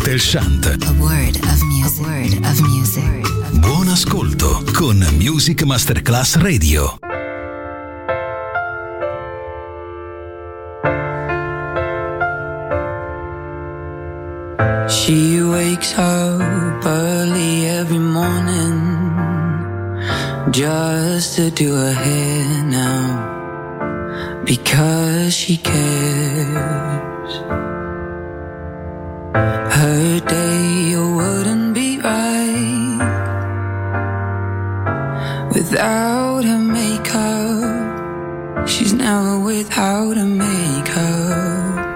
[0.00, 0.66] cocktail shant.
[3.60, 6.98] Buon ascolto con Music Masterclass Radio.
[14.88, 19.12] She wakes up early every morning
[20.50, 27.79] just to do her hair now because she cares.
[29.34, 32.98] Her day wouldn't be right
[35.54, 38.68] without her makeup.
[38.68, 41.86] She's never without a makeup.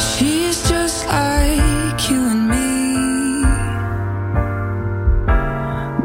[0.00, 3.44] She's just like you and me,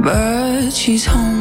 [0.04, 1.38] but she's home.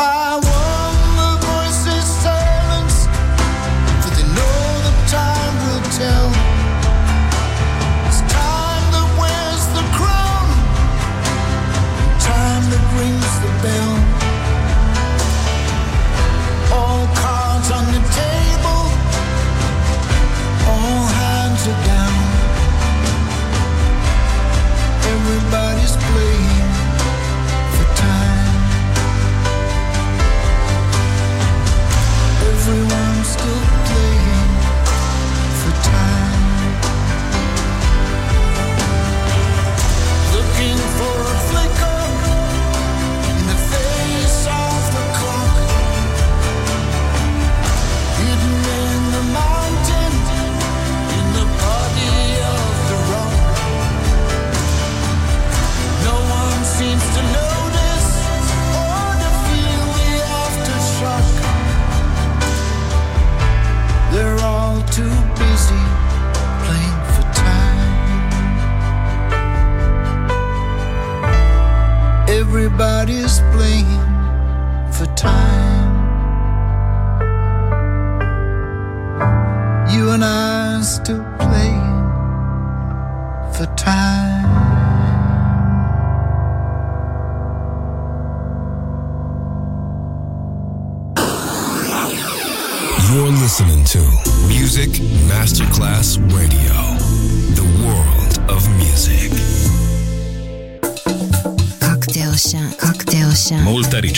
[0.00, 0.69] by one.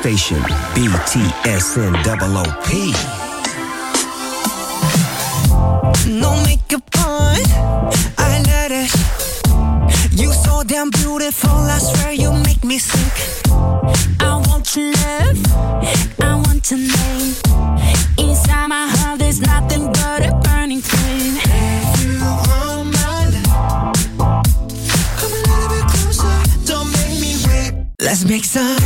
[0.00, 0.38] Station
[0.74, 2.68] BTSN OOP.
[6.08, 7.36] No makeup on,
[8.16, 8.90] I let it.
[10.12, 13.44] You so damn beautiful, I swear you make me sick.
[14.20, 15.38] I want your love,
[16.22, 17.34] I want your name.
[18.16, 21.36] Inside my heart, there's nothing but a burning flame.
[21.44, 24.44] If you want my love,
[25.18, 27.72] come a little bit closer, don't make me wait.
[28.00, 28.78] Let's make some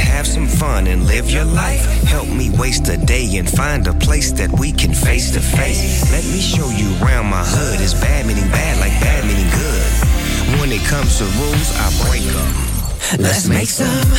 [0.00, 1.84] Have some fun and live your life.
[2.04, 6.10] Help me waste a day and find a place that we can face to face.
[6.12, 7.80] Let me show you around my hood.
[7.80, 10.60] It's bad meaning bad, like bad meaning good.
[10.60, 12.50] When it comes to rules, I break them.
[13.22, 14.10] Let's make some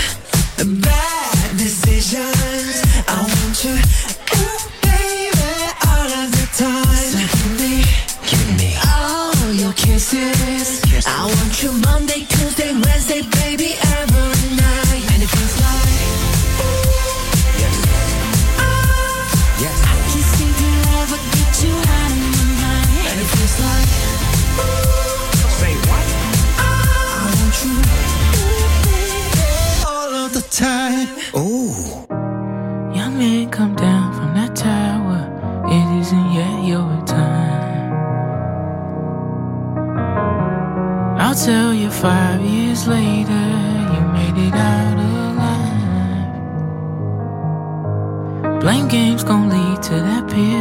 [0.82, 2.82] bad decisions.
[3.08, 5.54] I want you, ooh, baby,
[5.86, 7.10] all of the time.
[7.14, 7.84] So give me,
[8.26, 8.74] Give me.
[8.90, 10.82] all your kisses.
[11.06, 13.22] I want you Monday, Tuesday, Wednesday,
[41.46, 43.46] tell you five years later,
[43.94, 46.30] you made it out alive.
[48.62, 50.61] Blame games gon' lead to that pill.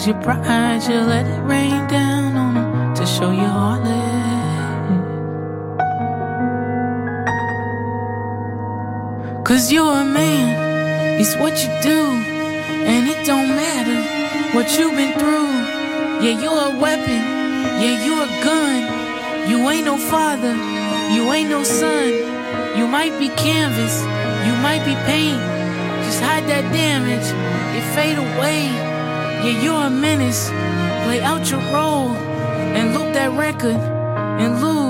[0.00, 0.82] Lose your pride.
[0.88, 3.88] You let it rain down on them to show you heartless.
[9.44, 12.00] Cause you're a man, it's what you do.
[12.90, 15.50] And it don't matter what you've been through.
[16.24, 17.22] Yeah, you're a weapon,
[17.82, 19.50] yeah, you're a gun.
[19.50, 20.54] You ain't no father,
[21.14, 22.08] you ain't no son.
[22.78, 24.00] You might be canvas,
[24.46, 25.40] you might be paint.
[26.04, 27.28] Just hide that damage,
[27.76, 28.89] it fade away.
[29.42, 30.48] Yeah, you're a menace.
[31.04, 32.10] Play out your role
[32.76, 33.80] and loop that record
[34.42, 34.89] and lose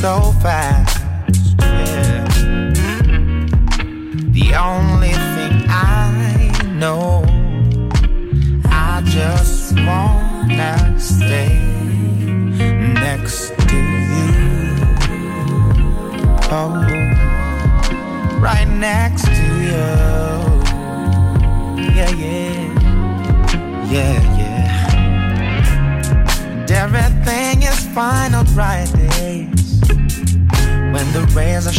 [0.00, 0.67] So fast.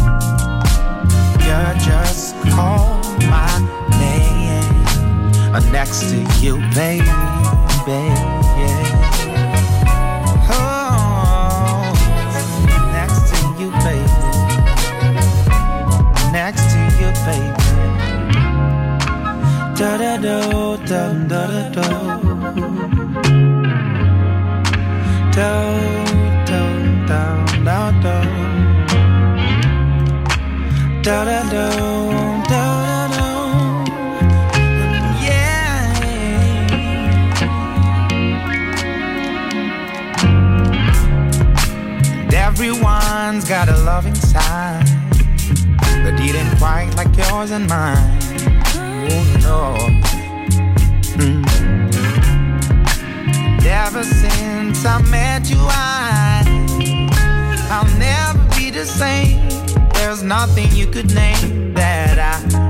[1.44, 3.50] you just call my
[3.98, 5.72] name.
[5.72, 7.04] Next to you, baby.
[7.86, 8.29] Yeah.
[19.80, 21.80] Da da do, da da da do.
[25.32, 25.48] Do,
[26.44, 26.60] do,
[27.08, 27.22] do,
[27.64, 28.16] do, do.
[31.02, 31.66] Da da do,
[32.46, 33.28] da da do.
[35.24, 35.96] Yeah.
[42.20, 44.84] And everyone's got a loving side,
[46.04, 48.19] but it ain't quite like yours and mine.
[49.42, 49.76] No.
[51.18, 51.44] Mm.
[53.66, 56.42] Ever since I met you, I
[57.70, 59.48] I'll never be the same.
[59.94, 62.69] There's nothing you could name that I